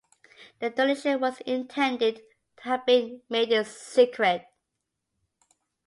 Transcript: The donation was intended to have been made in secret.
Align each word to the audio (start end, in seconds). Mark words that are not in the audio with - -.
The 0.57 0.71
donation 0.71 1.19
was 1.19 1.41
intended 1.41 2.15
to 2.57 2.63
have 2.63 2.87
been 2.87 3.21
made 3.29 3.51
in 3.51 3.63
secret. 3.63 4.47